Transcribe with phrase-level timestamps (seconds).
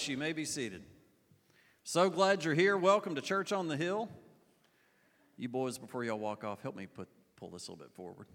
[0.00, 0.82] You may be seated.
[1.84, 2.76] So glad you're here.
[2.76, 4.08] Welcome to Church on the Hill.
[5.38, 8.26] You boys, before y'all walk off, help me put, pull this a little bit forward.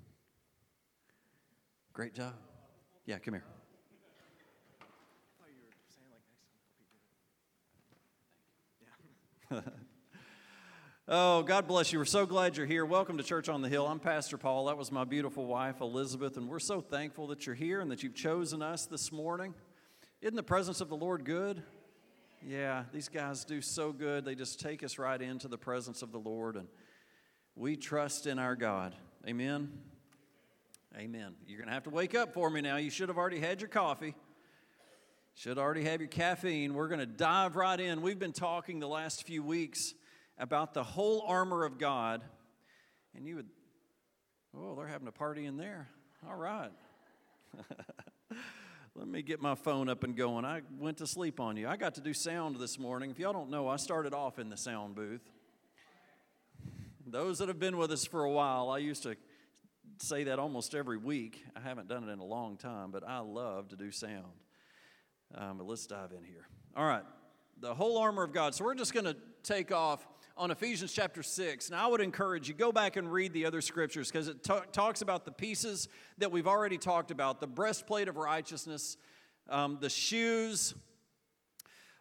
[1.92, 2.34] Great job.
[3.06, 3.42] Yeah, come
[9.52, 9.62] here.
[11.10, 12.00] oh, God bless you.
[12.00, 12.86] We're so glad you're here.
[12.86, 13.86] Welcome to Church on the Hill.
[13.86, 14.68] I'm Pastor Paul.
[14.68, 18.02] That was my beautiful wife, Elizabeth, and we're so thankful that you're here and that
[18.02, 19.54] you've chosen us this morning.
[20.22, 21.64] Isn't the presence of the Lord good?
[22.46, 24.26] Yeah, these guys do so good.
[24.26, 26.68] They just take us right into the presence of the Lord, and
[27.56, 28.96] we trust in our God.
[29.26, 29.72] Amen.
[30.98, 31.36] Amen.
[31.48, 32.76] You're going to have to wake up for me now.
[32.76, 34.14] You should have already had your coffee.
[35.36, 36.74] Should already have your caffeine.
[36.74, 38.02] We're going to dive right in.
[38.02, 39.94] We've been talking the last few weeks
[40.38, 42.22] about the whole armor of God.
[43.16, 43.48] And you would,
[44.58, 45.88] oh, they're having a party in there.
[46.28, 46.72] All right.
[48.96, 50.46] Let me get my phone up and going.
[50.46, 51.68] I went to sleep on you.
[51.68, 53.12] I got to do sound this morning.
[53.12, 55.22] If y'all don't know, I started off in the sound booth.
[57.06, 59.16] Those that have been with us for a while, I used to
[60.00, 61.44] say that almost every week.
[61.56, 64.26] I haven't done it in a long time, but I love to do sound.
[65.36, 66.48] Um, but let's dive in here.
[66.76, 67.04] All right,
[67.60, 68.56] the whole armor of God.
[68.56, 70.06] So we're just going to take off
[70.40, 71.70] on Ephesians chapter 6.
[71.70, 74.54] Now, I would encourage you, go back and read the other scriptures because it t-
[74.72, 78.96] talks about the pieces that we've already talked about the breastplate of righteousness,
[79.50, 80.76] um, the shoes.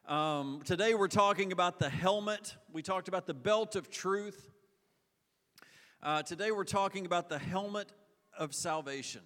[0.07, 2.55] Um, today, we're talking about the helmet.
[2.73, 4.49] We talked about the belt of truth.
[6.01, 7.93] Uh, today, we're talking about the helmet
[8.39, 9.23] of salvation.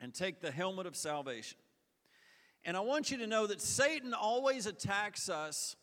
[0.00, 1.58] And take the helmet of salvation.
[2.64, 5.76] And I want you to know that Satan always attacks us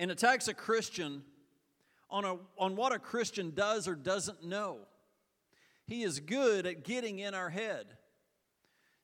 [0.00, 1.22] and attacks a Christian
[2.08, 4.78] on, a, on what a Christian does or doesn't know.
[5.86, 7.84] He is good at getting in our head.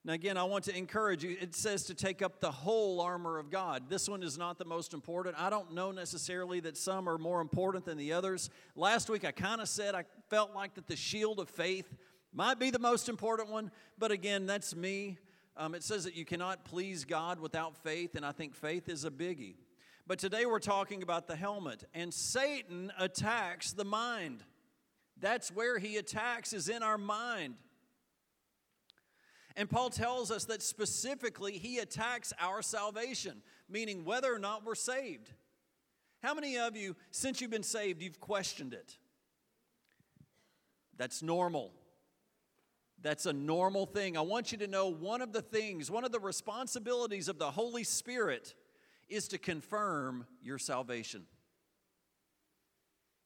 [0.06, 1.36] Now, again, I want to encourage you.
[1.38, 3.90] It says to take up the whole armor of God.
[3.90, 5.36] This one is not the most important.
[5.38, 8.48] I don't know necessarily that some are more important than the others.
[8.74, 11.92] Last week, I kind of said I felt like that the shield of faith
[12.32, 15.18] might be the most important one, but again, that's me.
[15.58, 19.04] Um, it says that you cannot please God without faith, and I think faith is
[19.04, 19.56] a biggie.
[20.06, 24.44] But today we're talking about the helmet, and Satan attacks the mind.
[25.18, 27.56] That's where he attacks, is in our mind.
[29.56, 34.76] And Paul tells us that specifically he attacks our salvation, meaning whether or not we're
[34.76, 35.32] saved.
[36.22, 38.98] How many of you, since you've been saved, you've questioned it?
[40.96, 41.72] That's normal.
[43.02, 44.16] That's a normal thing.
[44.16, 47.50] I want you to know one of the things, one of the responsibilities of the
[47.50, 48.54] Holy Spirit
[49.08, 51.22] is to confirm your salvation.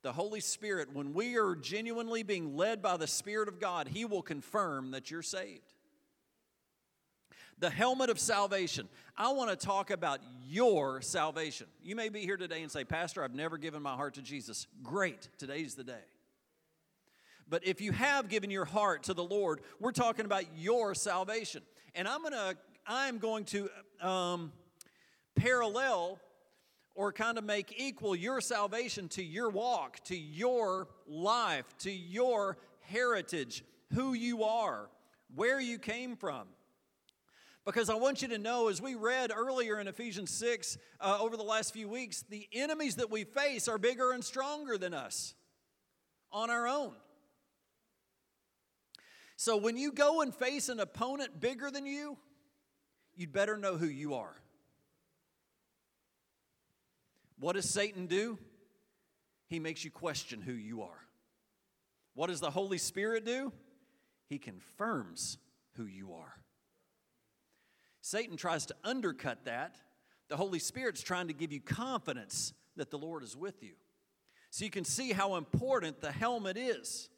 [0.02, 4.04] The Holy Spirit, when we are genuinely being led by the Spirit of God, He
[4.04, 5.74] will confirm that you're saved.
[7.58, 8.88] The helmet of salvation.
[9.18, 11.66] I want to talk about your salvation.
[11.82, 14.66] You may be here today and say, Pastor, I've never given my heart to Jesus.
[14.82, 16.04] Great, today's the day.
[17.46, 21.62] But if you have given your heart to the Lord, we're talking about your salvation.
[21.94, 23.68] And I'm going to, I'm going to,
[24.00, 24.52] um,
[25.40, 26.20] parallel
[26.94, 32.58] or kind of make equal your salvation to your walk, to your life, to your
[32.80, 33.64] heritage,
[33.94, 34.90] who you are,
[35.34, 36.46] where you came from.
[37.64, 41.36] Because I want you to know, as we read earlier in Ephesians 6 uh, over
[41.36, 45.34] the last few weeks, the enemies that we face are bigger and stronger than us
[46.32, 46.92] on our own.
[49.36, 52.18] So when you go and face an opponent bigger than you,
[53.14, 54.34] you'd better know who you are.
[57.40, 58.38] What does Satan do?
[59.48, 61.06] He makes you question who you are.
[62.14, 63.52] What does the Holy Spirit do?
[64.28, 65.38] He confirms
[65.76, 66.34] who you are.
[68.02, 69.76] Satan tries to undercut that.
[70.28, 73.72] The Holy Spirit's trying to give you confidence that the Lord is with you.
[74.50, 77.08] So you can see how important the helmet is.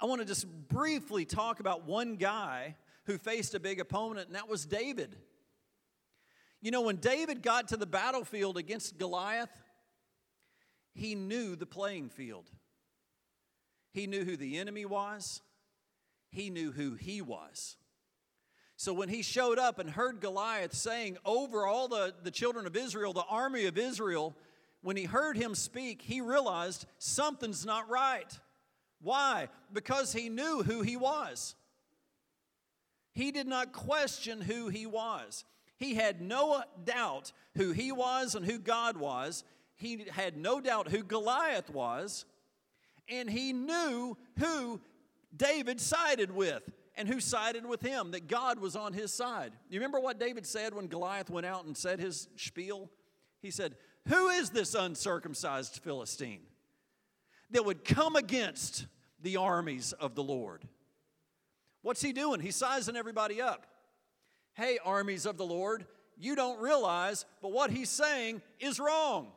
[0.00, 4.36] I want to just briefly talk about one guy who faced a big opponent, and
[4.36, 5.16] that was David.
[6.64, 9.50] You know, when David got to the battlefield against Goliath,
[10.94, 12.50] he knew the playing field.
[13.92, 15.42] He knew who the enemy was,
[16.30, 17.76] he knew who he was.
[18.76, 22.76] So when he showed up and heard Goliath saying over all the, the children of
[22.76, 24.34] Israel, the army of Israel,
[24.80, 28.40] when he heard him speak, he realized something's not right.
[29.02, 29.48] Why?
[29.70, 31.56] Because he knew who he was.
[33.12, 35.44] He did not question who he was.
[35.76, 39.44] He had no doubt who he was and who God was.
[39.76, 42.24] He had no doubt who Goliath was.
[43.08, 44.80] And he knew who
[45.36, 46.62] David sided with.
[46.96, 49.52] and who sided with him, that God was on his side.
[49.68, 52.90] You remember what David said when Goliath went out and said his spiel?
[53.40, 53.74] He said,
[54.08, 56.42] Who is this uncircumcised Philistine
[57.50, 58.86] that would come against
[59.20, 60.68] the armies of the Lord?
[61.82, 62.40] What's he doing?
[62.40, 63.66] He's sizing everybody up.
[64.54, 65.84] Hey, armies of the Lord,
[66.16, 69.28] you don't realize, but what he's saying is wrong.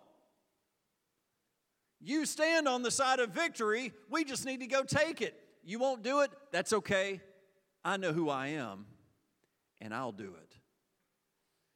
[1.99, 3.91] You stand on the side of victory.
[4.09, 5.33] We just need to go take it.
[5.63, 6.31] You won't do it?
[6.51, 7.19] That's okay.
[7.83, 8.85] I know who I am,
[9.81, 10.55] and I'll do it.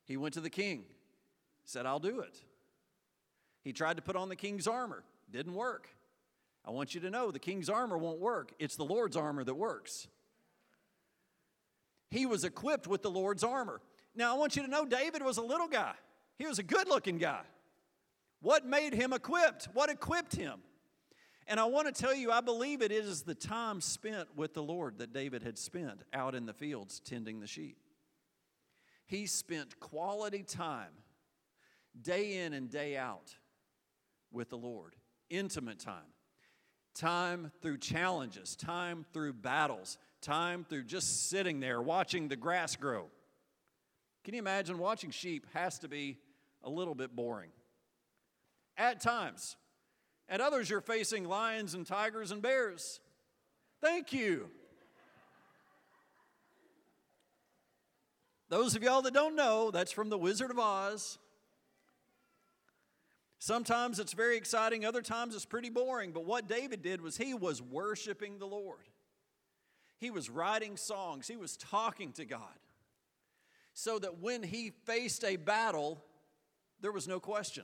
[0.06, 0.84] He went to the king,
[1.66, 2.38] said, I'll do it.
[3.64, 5.90] He tried to put on the king's armor, didn't work.
[6.66, 9.56] I want you to know the king's armor won't work, it's the Lord's armor that
[9.56, 10.08] works.
[12.12, 13.82] He was equipped with the Lord's armor.
[14.14, 15.94] Now, I want you to know David was a little guy,
[16.38, 17.42] he was a good looking guy.
[18.42, 19.70] What made him equipped?
[19.74, 20.62] What equipped him?
[21.48, 24.64] And I want to tell you, I believe it is the time spent with the
[24.64, 27.78] Lord that David had spent out in the fields tending the sheep.
[29.06, 30.94] He spent quality time,
[32.02, 33.36] day in and day out,
[34.32, 34.96] with the Lord,
[35.30, 36.14] intimate time.
[36.94, 43.06] Time through challenges, time through battles, time through just sitting there watching the grass grow.
[44.24, 46.18] Can you imagine watching sheep has to be
[46.64, 47.50] a little bit boring?
[48.78, 49.56] At times.
[50.30, 53.00] At others, you're facing lions and tigers and bears.
[53.82, 54.50] Thank you.
[58.50, 61.18] Those of y'all that don't know, that's from The Wizard of Oz.
[63.42, 66.12] Sometimes it's very exciting, other times it's pretty boring.
[66.12, 68.88] But what David did was he was worshiping the Lord.
[69.98, 72.60] He was writing songs, he was talking to God.
[73.74, 76.04] So that when he faced a battle,
[76.82, 77.64] there was no question.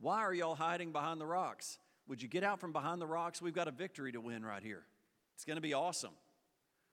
[0.00, 1.78] Why are y'all hiding behind the rocks?
[2.08, 3.42] Would you get out from behind the rocks?
[3.42, 4.84] We've got a victory to win right here.
[5.34, 6.14] It's going to be awesome.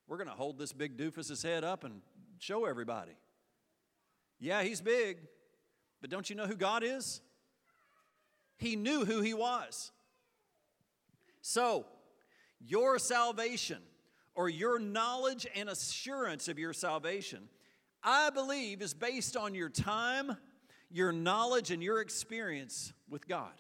[0.09, 2.01] We're going to hold this big doofus's head up and
[2.37, 3.15] show everybody.
[4.41, 5.19] Yeah, he's big,
[6.01, 7.21] but don't you know who God is?
[8.57, 9.91] He knew who he was.
[11.41, 11.85] So,
[12.59, 13.81] your salvation
[14.35, 17.49] or your knowledge and assurance of your salvation,
[18.03, 20.37] I believe, is based on your time
[20.89, 23.51] your knowledge and your experience with God.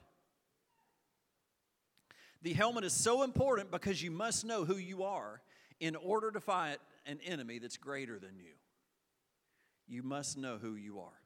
[2.41, 5.41] The helmet is so important because you must know who you are
[5.79, 8.53] in order to fight an enemy that's greater than you.
[9.87, 11.21] You must know who you are.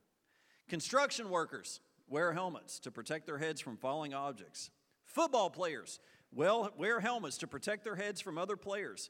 [0.68, 1.80] Construction workers
[2.12, 4.70] wear helmets to protect their heads from falling objects.
[5.06, 6.00] Football players
[6.34, 9.10] well, wear helmets to protect their heads from other players.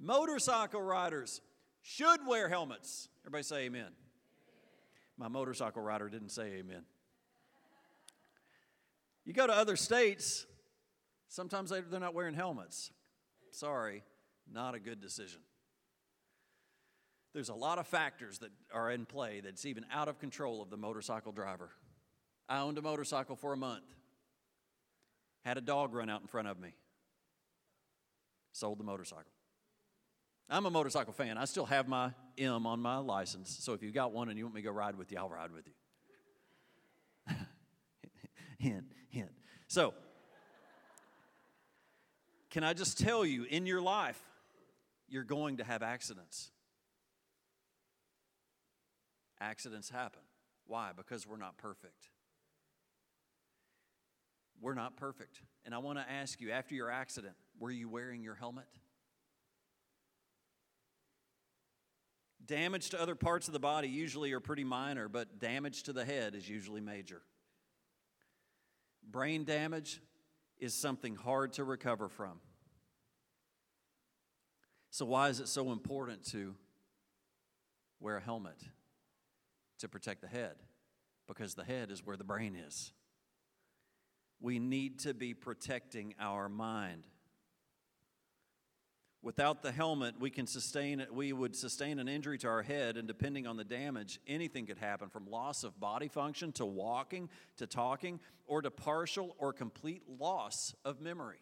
[0.00, 1.40] Motorcycle riders
[1.82, 3.08] should wear helmets.
[3.24, 3.88] Everybody say amen.
[5.18, 6.84] My motorcycle rider didn't say amen.
[9.24, 10.46] You go to other states,
[11.28, 12.90] sometimes they're not wearing helmets.
[13.50, 14.02] Sorry,
[14.50, 15.40] not a good decision.
[17.32, 20.70] There's a lot of factors that are in play that's even out of control of
[20.70, 21.70] the motorcycle driver.
[22.52, 23.86] I owned a motorcycle for a month,
[25.42, 26.74] had a dog run out in front of me,
[28.52, 29.32] sold the motorcycle.
[30.50, 31.38] I'm a motorcycle fan.
[31.38, 33.56] I still have my M on my license.
[33.62, 35.30] So if you've got one and you want me to go ride with you, I'll
[35.30, 35.66] ride with
[37.26, 37.34] you.
[38.58, 39.30] hint, hint.
[39.68, 39.94] So,
[42.50, 44.20] can I just tell you, in your life,
[45.08, 46.50] you're going to have accidents.
[49.40, 50.20] Accidents happen.
[50.66, 50.90] Why?
[50.94, 52.10] Because we're not perfect.
[54.62, 55.40] We're not perfect.
[55.64, 58.68] And I want to ask you after your accident, were you wearing your helmet?
[62.46, 66.04] Damage to other parts of the body usually are pretty minor, but damage to the
[66.04, 67.22] head is usually major.
[69.10, 70.00] Brain damage
[70.58, 72.40] is something hard to recover from.
[74.90, 76.54] So, why is it so important to
[77.98, 78.60] wear a helmet?
[79.80, 80.54] To protect the head,
[81.26, 82.92] because the head is where the brain is.
[84.42, 87.06] We need to be protecting our mind.
[89.22, 91.14] Without the helmet, we can sustain it.
[91.14, 94.78] we would sustain an injury to our head, and depending on the damage, anything could
[94.78, 100.02] happen from loss of body function to walking to talking, or to partial or complete
[100.08, 101.38] loss of memory.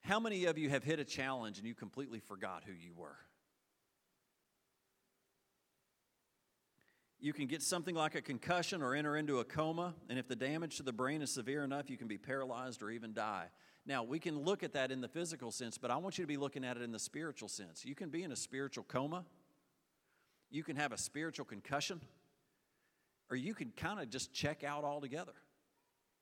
[0.00, 3.16] How many of you have hit a challenge and you completely forgot who you were?
[7.24, 10.36] You can get something like a concussion or enter into a coma, and if the
[10.36, 13.46] damage to the brain is severe enough, you can be paralyzed or even die.
[13.86, 16.28] Now, we can look at that in the physical sense, but I want you to
[16.28, 17.82] be looking at it in the spiritual sense.
[17.82, 19.24] You can be in a spiritual coma,
[20.50, 22.02] you can have a spiritual concussion,
[23.30, 25.32] or you can kind of just check out altogether.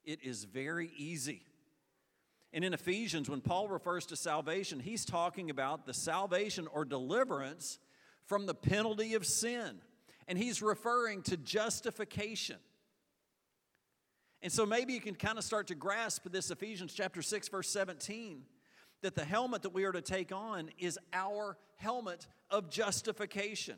[0.05, 1.43] It is very easy.
[2.53, 7.81] And in Ephesians, when Paul refers to salvation, he's talking about the salvation or deliverance
[8.25, 9.81] from the penalty of sin.
[10.29, 12.57] And he's referring to justification.
[14.43, 17.69] And so maybe you can kind of start to grasp this Ephesians chapter 6, verse
[17.69, 18.43] 17,
[19.03, 23.77] that the helmet that we are to take on is our helmet of justification.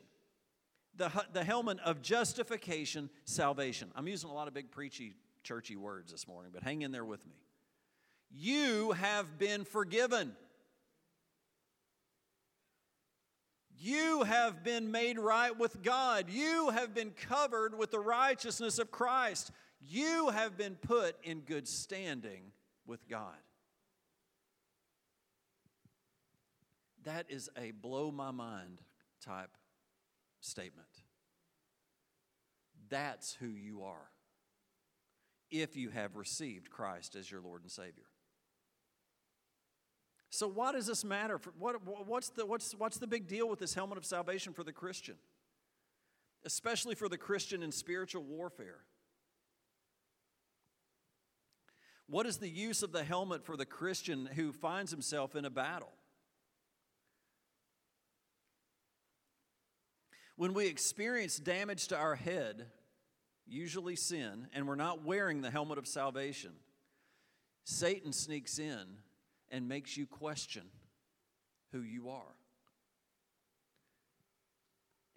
[0.97, 3.91] The, the helmet of justification, salvation.
[3.95, 7.05] I'm using a lot of big preachy, churchy words this morning, but hang in there
[7.05, 7.35] with me.
[8.31, 10.35] You have been forgiven.
[13.77, 16.29] You have been made right with God.
[16.29, 19.51] You have been covered with the righteousness of Christ.
[19.81, 22.51] You have been put in good standing
[22.85, 23.35] with God.
[27.03, 28.81] That is a blow my mind
[29.23, 29.51] type
[30.39, 30.87] statement.
[32.89, 34.09] That's who you are
[35.51, 38.05] if you have received Christ as your Lord and Savior.
[40.35, 41.39] So, why does this matter?
[41.57, 44.73] What, what's, the, what's, what's the big deal with this helmet of salvation for the
[44.73, 45.15] Christian?
[46.43, 48.79] Especially for the Christian in spiritual warfare.
[52.07, 55.49] What is the use of the helmet for the Christian who finds himself in a
[55.49, 55.93] battle?
[60.35, 62.65] When we experience damage to our head,
[63.47, 66.51] usually sin, and we're not wearing the helmet of salvation,
[67.63, 68.97] Satan sneaks in
[69.51, 70.63] and makes you question
[71.71, 72.35] who you are.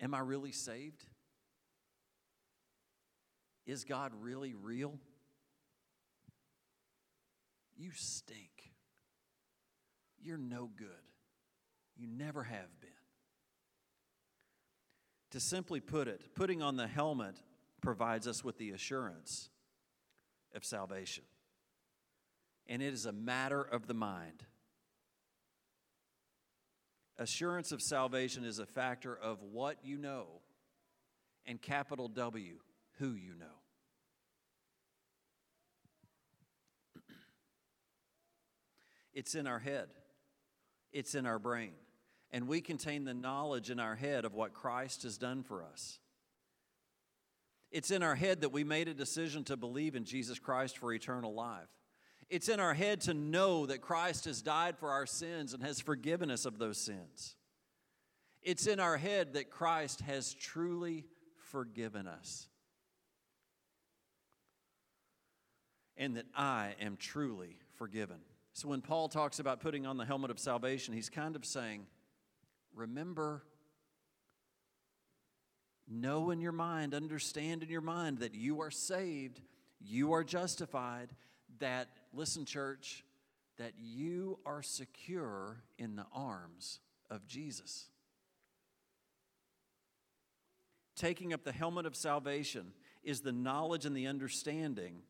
[0.00, 1.04] Am I really saved?
[3.66, 4.99] Is God really real?
[7.76, 8.73] You stink.
[10.20, 10.88] You're no good.
[11.97, 12.90] You never have been.
[15.32, 17.42] To simply put it, putting on the helmet
[17.82, 19.50] provides us with the assurance
[20.54, 21.25] of salvation.
[22.68, 24.44] And it is a matter of the mind.
[27.18, 30.26] Assurance of salvation is a factor of what you know,
[31.46, 32.58] and capital W,
[32.98, 33.46] who you know.
[39.14, 39.88] It's in our head,
[40.92, 41.72] it's in our brain
[42.30, 45.98] and we contain the knowledge in our head of what Christ has done for us.
[47.70, 50.92] It's in our head that we made a decision to believe in Jesus Christ for
[50.92, 51.68] eternal life.
[52.30, 55.80] It's in our head to know that Christ has died for our sins and has
[55.80, 57.37] forgiven us of those sins.
[58.42, 61.04] It's in our head that Christ has truly
[61.50, 62.49] forgiven us.
[65.97, 68.18] And that I am truly forgiven.
[68.52, 71.87] So when Paul talks about putting on the helmet of salvation, he's kind of saying,
[72.75, 73.42] remember,
[75.88, 79.40] know in your mind, understand in your mind that you are saved,
[79.80, 81.08] you are justified,
[81.61, 83.04] that, listen, church,
[83.58, 87.87] that you are secure in the arms of Jesus.
[90.96, 92.72] Taking up the helmet of salvation
[93.04, 95.02] is the knowledge and the understanding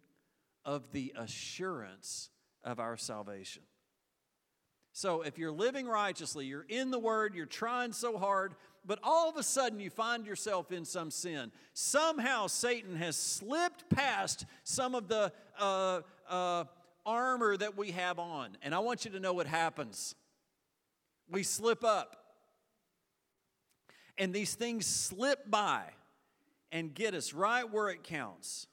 [0.66, 2.28] of the assurance
[2.62, 3.62] of our salvation.
[4.92, 9.30] So if you're living righteously, you're in the Word, you're trying so hard, but all
[9.30, 11.52] of a sudden you find yourself in some sin.
[11.72, 16.64] Somehow Satan has slipped past some of the uh, uh,
[17.08, 18.56] armor that we have on.
[18.62, 20.14] And I want you to know what happens.
[21.30, 22.16] We slip up.
[24.18, 25.84] And these things slip by
[26.70, 28.66] and get us right where it counts.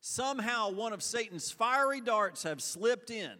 [0.00, 3.32] Somehow one of Satan's fiery darts have slipped in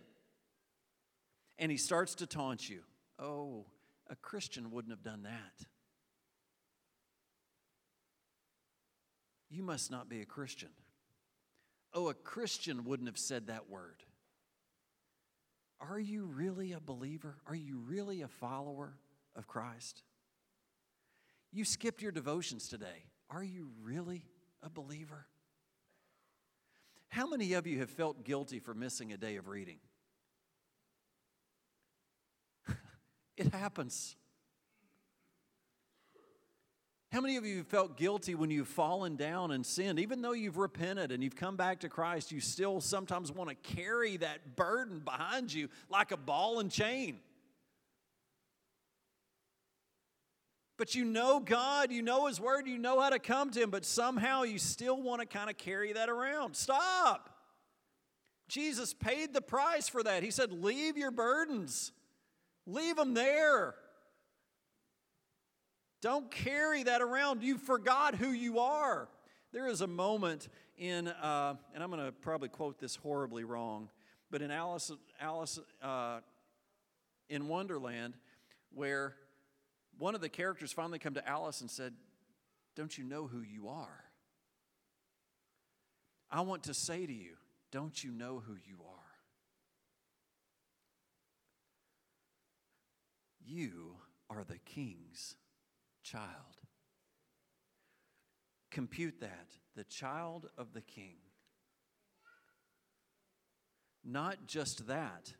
[1.58, 2.80] and he starts to taunt you.
[3.18, 3.66] Oh,
[4.10, 5.66] a Christian wouldn't have done that.
[9.50, 10.70] You must not be a Christian.
[11.94, 14.02] Oh, a Christian wouldn't have said that word.
[15.80, 17.36] Are you really a believer?
[17.46, 18.96] Are you really a follower
[19.36, 20.02] of Christ?
[21.52, 23.04] You skipped your devotions today.
[23.30, 24.24] Are you really
[24.62, 25.26] a believer?
[27.08, 29.78] How many of you have felt guilty for missing a day of reading?
[33.36, 34.16] It happens.
[37.14, 40.00] How many of you have felt guilty when you've fallen down and sinned?
[40.00, 43.54] Even though you've repented and you've come back to Christ, you still sometimes want to
[43.76, 47.20] carry that burden behind you like a ball and chain.
[50.76, 53.70] But you know God, you know His Word, you know how to come to Him,
[53.70, 56.56] but somehow you still want to kind of carry that around.
[56.56, 57.30] Stop.
[58.48, 60.24] Jesus paid the price for that.
[60.24, 61.92] He said, Leave your burdens.
[62.66, 63.76] Leave them there.
[66.04, 67.42] Don't carry that around.
[67.42, 69.08] You forgot who you are.
[69.54, 73.88] There is a moment in, uh, and I'm going to probably quote this horribly wrong,
[74.30, 76.20] but in Alice, Alice uh,
[77.30, 78.18] in Wonderland,
[78.74, 79.14] where
[79.96, 81.94] one of the characters finally come to Alice and said,
[82.76, 84.04] Don't you know who you are?
[86.30, 87.36] I want to say to you,
[87.72, 89.14] don't you know who you are?
[93.46, 93.94] You
[94.28, 95.36] are the king's
[96.04, 96.60] child.
[98.70, 101.16] Compute that the child of the king.
[104.04, 105.32] Not just that,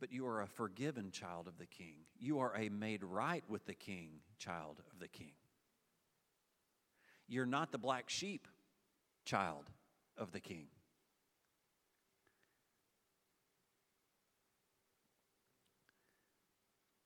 [0.00, 2.06] but you are a forgiven child of the king.
[2.18, 5.34] You are a made right with the king child of the king.
[7.28, 8.48] You're not the black sheep
[9.24, 9.70] child
[10.16, 10.66] of the king.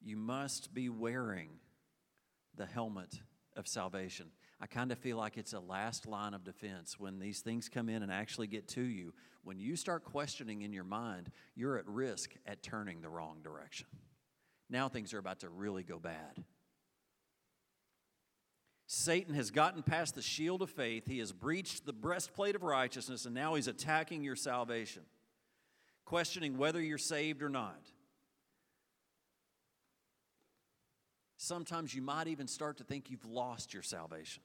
[0.01, 1.51] You must be wearing
[2.59, 3.21] the helmet
[3.57, 4.27] of salvation.
[4.61, 7.89] I kind of feel like it's a last line of defense when these things come
[7.89, 9.15] in and actually get to you.
[9.45, 13.87] When you start questioning in your mind, you're at risk at turning the wrong direction.
[14.69, 16.45] Now things are about to really go bad.
[18.87, 23.27] Satan has gotten past the shield of faith, he has breached the breastplate of righteousness,
[23.27, 25.03] and now he's attacking your salvation,
[26.07, 27.81] questioning whether you're saved or not.
[31.39, 34.43] Sometimes you might even start to think you've lost your salvation,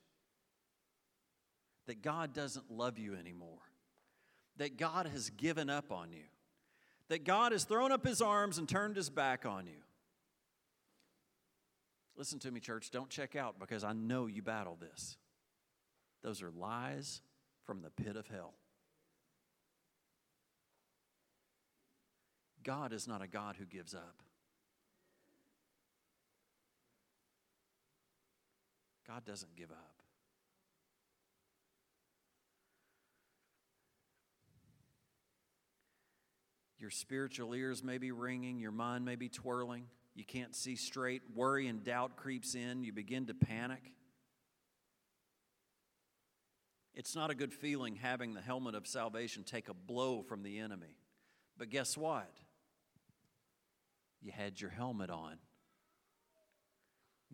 [1.87, 3.59] that God doesn't love you anymore,
[4.57, 6.23] that God has given up on you,
[7.09, 9.81] that God has thrown up his arms and turned his back on you.
[12.15, 12.91] Listen to me, church.
[12.91, 15.17] Don't check out because I know you battle this.
[16.21, 17.21] Those are lies
[17.65, 18.53] from the pit of hell.
[22.63, 24.21] God is not a God who gives up.
[29.13, 29.93] God doesn't give up.
[36.79, 39.85] Your spiritual ears may be ringing, your mind may be twirling.
[40.15, 41.21] You can't see straight.
[41.35, 42.83] Worry and doubt creeps in.
[42.83, 43.81] You begin to panic.
[46.95, 50.59] It's not a good feeling having the helmet of salvation take a blow from the
[50.59, 50.97] enemy.
[51.57, 52.31] But guess what?
[54.21, 55.37] You had your helmet on.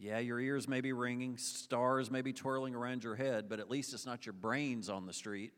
[0.01, 3.69] Yeah, your ears may be ringing, stars may be twirling around your head, but at
[3.69, 5.51] least it's not your brains on the street.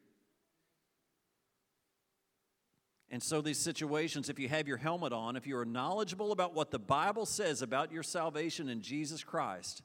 [3.12, 6.56] And so, these situations, if you have your helmet on, if you are knowledgeable about
[6.56, 9.84] what the Bible says about your salvation in Jesus Christ,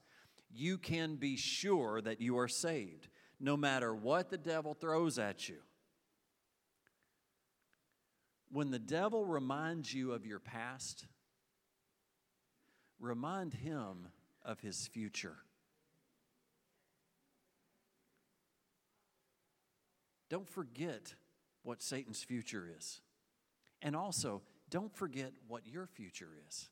[0.50, 5.50] you can be sure that you are saved, no matter what the devil throws at
[5.50, 5.56] you.
[8.50, 11.04] When the devil reminds you of your past,
[12.98, 14.06] remind him
[14.46, 15.36] of his future.
[20.30, 21.14] Don't forget
[21.62, 23.00] what Satan's future is.
[23.82, 26.70] And also, don't forget what your future is.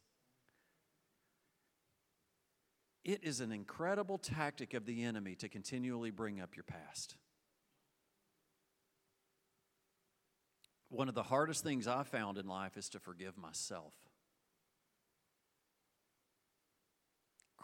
[3.05, 7.17] It is an incredible tactic of the enemy to continually bring up your past.
[10.89, 13.93] One of the hardest things I found in life is to forgive myself.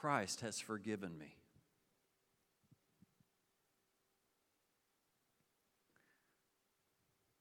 [0.00, 1.36] Christ has forgiven me.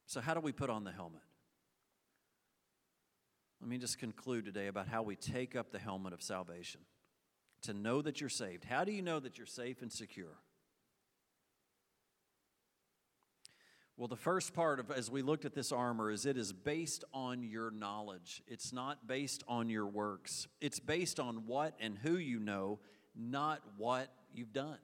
[0.07, 1.21] So, how do we put on the helmet?
[3.61, 6.81] Let me just conclude today about how we take up the helmet of salvation
[7.61, 8.65] to know that you're saved.
[8.65, 10.35] How do you know that you're safe and secure?
[13.99, 17.03] Well, the first part of as we looked at this armor is it is based
[17.13, 18.41] on your knowledge.
[18.47, 20.47] It's not based on your works.
[20.59, 22.79] It's based on what and who you know,
[23.15, 24.77] not what you've done.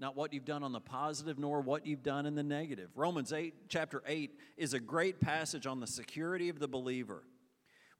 [0.00, 2.88] Not what you've done on the positive nor what you've done in the negative.
[2.96, 7.22] Romans 8 chapter 8 is a great passage on the security of the believer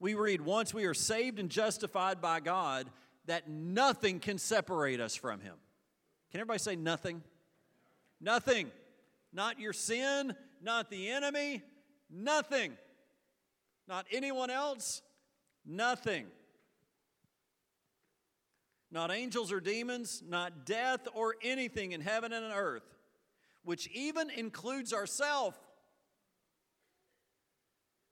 [0.01, 2.89] we read, Once we are saved and justified by God,
[3.27, 5.53] that nothing can separate us from Him.
[6.31, 7.21] Can everybody say nothing?
[8.19, 8.71] Nothing.
[9.33, 11.63] Not your sin, not the enemy,
[12.09, 12.73] nothing.
[13.87, 15.01] Not anyone else,
[15.65, 16.27] nothing.
[18.91, 22.83] Not angels or demons, not death or anything in heaven and on earth,
[23.63, 25.57] which even includes ourselves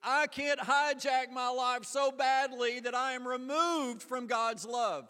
[0.01, 5.07] I can't hijack my life so badly that I am removed from God's love.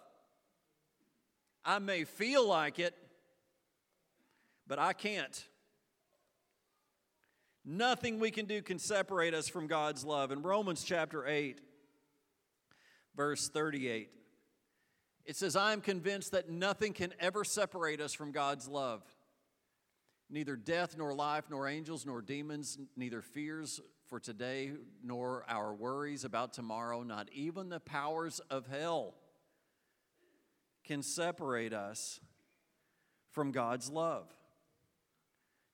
[1.63, 2.95] I may feel like it,
[4.65, 5.48] but I can't.
[7.71, 10.32] Nothing we can do can separate us from God's love.
[10.32, 11.62] In Romans chapter 8,
[13.15, 14.10] verse 38,
[15.27, 19.03] it says, I am convinced that nothing can ever separate us from God's love.
[20.32, 24.71] Neither death, nor life, nor angels, nor demons, neither fears for today,
[25.03, 29.13] nor our worries about tomorrow, not even the powers of hell
[30.86, 32.19] can separate us
[33.29, 34.25] from God's love.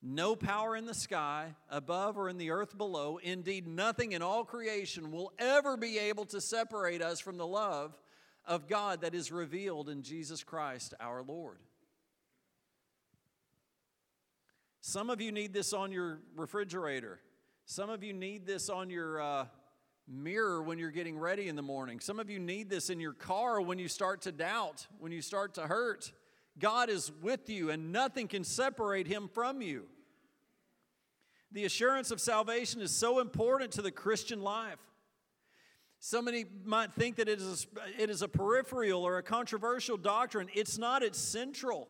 [0.08, 4.46] No power in the sky, above, or in the earth below, indeed, nothing in all
[4.46, 7.98] creation will ever be able to separate us from the love
[8.46, 11.58] of God that is revealed in Jesus Christ our Lord.
[14.80, 17.20] Some of you need this on your refrigerator.
[17.66, 19.46] Some of you need this on your uh,
[20.08, 22.00] mirror when you're getting ready in the morning.
[22.00, 25.24] Some of you need this in your car when you start to doubt, when you
[25.24, 26.12] start to hurt.
[26.60, 29.88] God is with you, and nothing can separate him from you.
[31.56, 34.78] The assurance of salvation is so important to the Christian life.
[36.02, 40.50] Somebody might think that it is, a, it is a peripheral or a controversial doctrine.
[40.54, 41.88] It's not, it's central.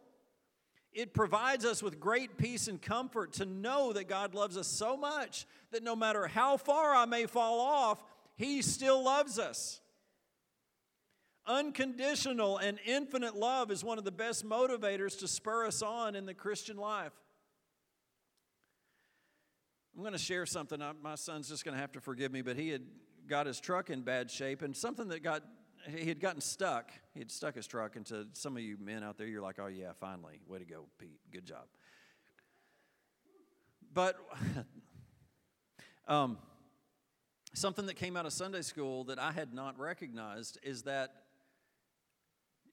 [0.94, 4.96] It provides us with great peace and comfort to know that God loves us so
[4.96, 8.04] much that no matter how far I may fall off,
[8.36, 9.82] He still loves us.
[11.48, 16.28] Unconditional and infinite love is one of the best motivators to spur us on in
[16.28, 17.14] the Christian life.
[19.96, 20.82] I'm going to share something.
[21.02, 22.84] My son's just going to have to forgive me, but he had
[23.28, 25.44] got his truck in bad shape, and something that got
[25.88, 26.92] he had gotten stuck.
[27.14, 29.28] He had stuck his truck and into some of you men out there.
[29.28, 31.20] You're like, oh yeah, finally, way to go, Pete.
[31.32, 31.66] Good job.
[33.94, 34.18] But
[36.08, 36.38] um,
[37.54, 41.12] something that came out of Sunday school that I had not recognized is that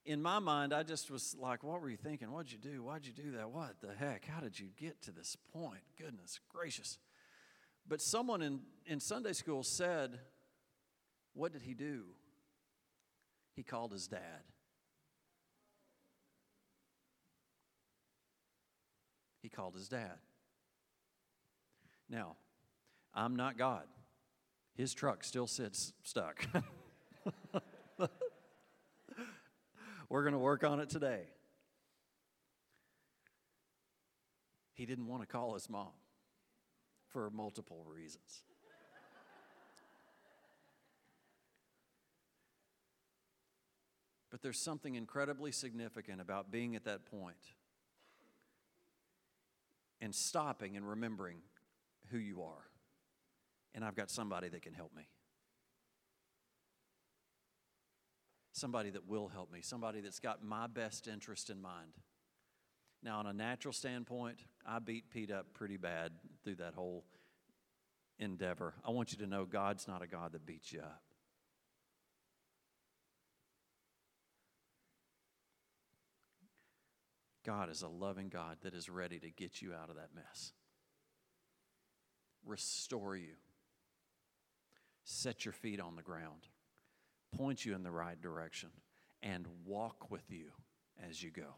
[0.04, 2.32] in my mind, I just was like, what were you thinking?
[2.32, 2.82] What'd you do?
[2.82, 3.50] Why'd you do that?
[3.50, 4.24] What the heck?
[4.24, 5.82] How did you get to this point?
[5.96, 6.98] Goodness gracious.
[7.86, 10.18] But someone in, in Sunday school said,
[11.34, 12.04] What did he do?
[13.54, 14.20] He called his dad.
[19.42, 20.18] He called his dad.
[22.08, 22.36] Now,
[23.14, 23.84] I'm not God.
[24.74, 26.46] His truck still sits stuck.
[30.08, 31.24] We're going to work on it today.
[34.74, 35.90] He didn't want to call his mom
[37.12, 38.42] for multiple reasons.
[44.30, 47.36] But there's something incredibly significant about being at that point
[50.00, 51.38] and stopping and remembering
[52.10, 52.64] who you are.
[53.74, 55.06] And I've got somebody that can help me.
[58.52, 59.60] Somebody that will help me.
[59.62, 61.92] Somebody that's got my best interest in mind.
[63.02, 66.12] Now, on a natural standpoint, I beat Pete up pretty bad
[66.44, 67.04] through that whole
[68.18, 68.74] endeavor.
[68.86, 71.02] I want you to know God's not a God that beats you up.
[77.44, 80.52] God is a loving God that is ready to get you out of that mess,
[82.46, 83.34] restore you,
[85.02, 86.46] set your feet on the ground,
[87.36, 88.68] point you in the right direction,
[89.24, 90.52] and walk with you
[91.08, 91.56] as you go.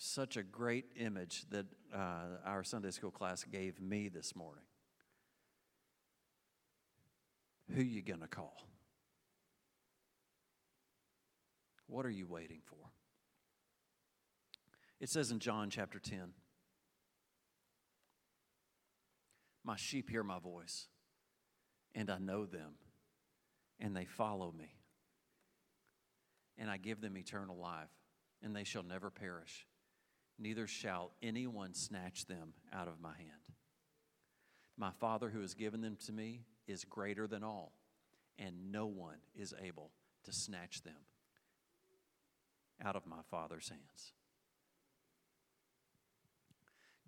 [0.00, 4.62] Such a great image that uh, our Sunday school class gave me this morning.
[7.74, 8.62] Who you going to call?
[11.88, 12.76] What are you waiting for?
[15.00, 16.32] It says in John chapter 10
[19.64, 20.86] My sheep hear my voice,
[21.94, 22.74] and I know them,
[23.80, 24.76] and they follow me.
[26.56, 27.90] And I give them eternal life,
[28.42, 29.66] and they shall never perish,
[30.38, 33.30] neither shall anyone snatch them out of my hand.
[34.76, 37.72] My Father who has given them to me is greater than all,
[38.38, 39.90] and no one is able
[40.24, 40.94] to snatch them
[42.84, 44.12] out of my Father's hands.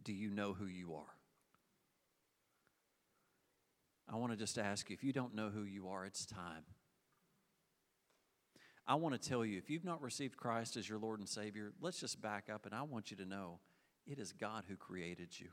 [0.03, 1.15] Do you know who you are?
[4.13, 6.65] I want to just ask you if you don't know who you are, it's time.
[8.91, 11.73] I want to tell you if you've not received Christ as your Lord and Savior,
[11.81, 13.61] let's just back up and I want you to know
[14.05, 15.51] it is God who created you.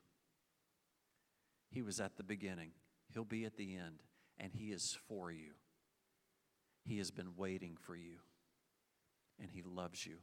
[1.69, 2.71] He was at the beginning,
[3.13, 4.01] He'll be at the end,
[4.39, 5.51] and He is for you.
[6.83, 8.17] He has been waiting for you,
[9.39, 10.17] and He loves you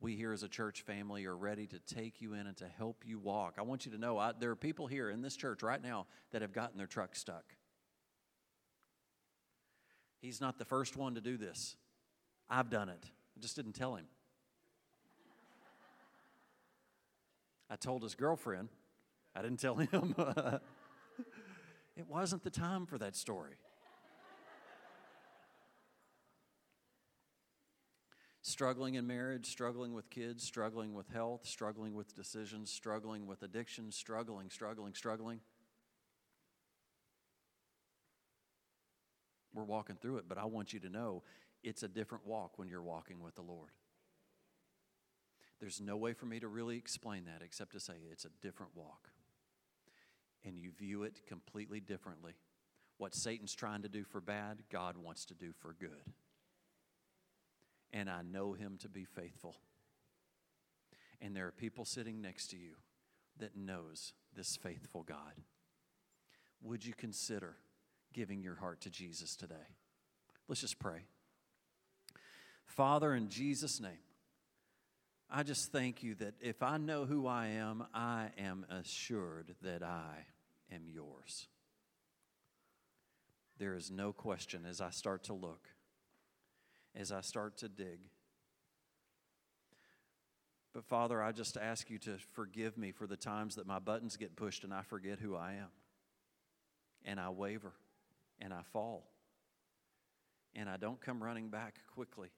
[0.00, 3.02] we here as a church family are ready to take you in and to help
[3.04, 3.54] you walk.
[3.58, 6.06] I want you to know I, there are people here in this church right now
[6.30, 7.44] that have gotten their truck stuck.
[10.20, 11.76] He's not the first one to do this.
[12.50, 13.04] I've done it.
[13.36, 14.06] I just didn't tell him.
[17.70, 18.68] I told his girlfriend.
[19.34, 20.14] I didn't tell him.
[21.96, 23.56] it wasn't the time for that story.
[28.48, 33.92] struggling in marriage, struggling with kids, struggling with health, struggling with decisions, struggling with addiction,
[33.92, 35.40] struggling, struggling, struggling.
[39.52, 41.22] We're walking through it, but I want you to know
[41.62, 43.70] it's a different walk when you're walking with the Lord.
[45.60, 48.72] There's no way for me to really explain that except to say it's a different
[48.76, 49.08] walk.
[50.44, 52.34] And you view it completely differently.
[52.98, 56.12] What Satan's trying to do for bad, God wants to do for good.
[57.92, 59.56] And I know him to be faithful.
[61.20, 62.74] And there are people sitting next to you
[63.38, 65.34] that knows this faithful God.
[66.62, 67.56] Would you consider
[68.12, 69.54] giving your heart to Jesus today?
[70.48, 71.02] Let's just pray.
[72.68, 73.90] Father, in Jesus' name,
[75.30, 79.82] I just thank you that if I know who I am, I am assured that
[79.82, 80.26] I
[80.72, 81.48] am yours.
[83.58, 85.68] There is no question as I start to look,
[86.94, 87.98] as I start to dig.
[90.72, 94.16] But Father, I just ask you to forgive me for the times that my buttons
[94.16, 95.70] get pushed and I forget who I am.
[97.04, 97.72] And I waver
[98.38, 99.10] and I fall.
[100.54, 102.28] And I don't come running back quickly.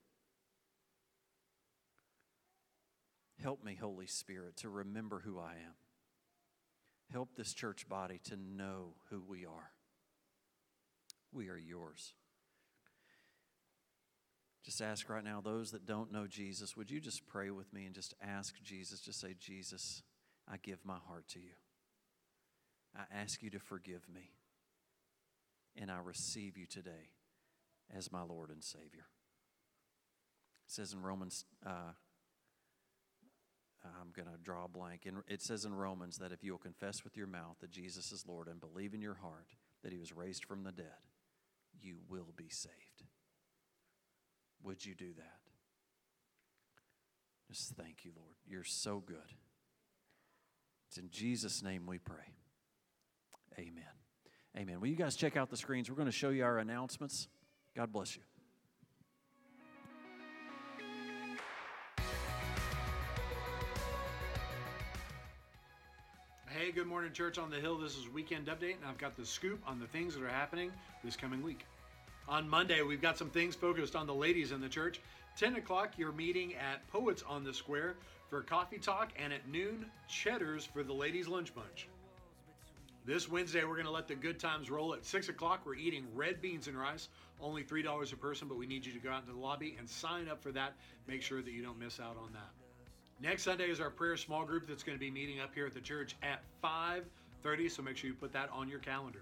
[3.41, 5.73] Help me, Holy Spirit, to remember who I am.
[7.11, 9.71] Help this church body to know who we are.
[11.33, 12.13] We are yours.
[14.63, 17.85] Just ask right now, those that don't know Jesus, would you just pray with me
[17.85, 20.03] and just ask Jesus, just say, Jesus,
[20.47, 21.53] I give my heart to you.
[22.95, 24.29] I ask you to forgive me.
[25.75, 27.09] And I receive you today
[27.95, 29.07] as my Lord and Savior.
[30.67, 31.93] It says in Romans uh,
[33.83, 35.05] I'm going to draw a blank.
[35.05, 38.25] And it says in Romans that if you'll confess with your mouth that Jesus is
[38.27, 39.47] Lord and believe in your heart
[39.83, 40.85] that he was raised from the dead,
[41.81, 43.03] you will be saved.
[44.63, 45.39] Would you do that?
[47.49, 48.35] Just thank you, Lord.
[48.47, 49.17] You're so good.
[50.87, 52.35] It's in Jesus' name we pray.
[53.57, 53.83] Amen.
[54.57, 54.79] Amen.
[54.79, 55.89] Will you guys check out the screens?
[55.89, 57.27] We're going to show you our announcements.
[57.75, 58.21] God bless you.
[66.61, 67.75] Hey, good morning, Church on the Hill.
[67.79, 70.71] This is Weekend Update, and I've got the scoop on the things that are happening
[71.03, 71.65] this coming week.
[72.29, 75.01] On Monday, we've got some things focused on the ladies in the church.
[75.37, 77.95] 10 o'clock, you're meeting at Poets on the Square
[78.29, 81.87] for coffee talk, and at noon, Cheddar's for the ladies' lunch bunch.
[83.07, 84.93] This Wednesday, we're going to let the good times roll.
[84.93, 87.09] At 6 o'clock, we're eating red beans and rice,
[87.41, 89.89] only $3 a person, but we need you to go out into the lobby and
[89.89, 90.73] sign up for that.
[91.07, 92.60] Make sure that you don't miss out on that.
[93.21, 95.75] Next Sunday is our prayer small group that's going to be meeting up here at
[95.75, 99.21] the church at 5:30, so make sure you put that on your calendar.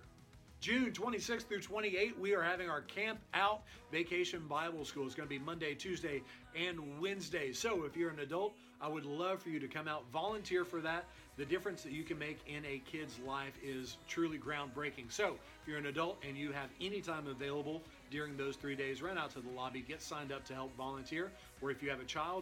[0.61, 5.05] June 26th through 28th, we are having our Camp Out Vacation Bible School.
[5.05, 6.21] It's going to be Monday, Tuesday,
[6.55, 7.51] and Wednesday.
[7.51, 10.81] So if you're an adult, I would love for you to come out, volunteer for
[10.81, 11.05] that.
[11.37, 15.09] The difference that you can make in a kid's life is truly groundbreaking.
[15.09, 17.81] So if you're an adult and you have any time available
[18.11, 21.31] during those three days, run out to the lobby, get signed up to help volunteer.
[21.61, 22.37] Or if you have a child,